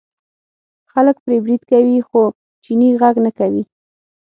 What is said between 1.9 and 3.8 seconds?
خو چینی غږ نه کوي.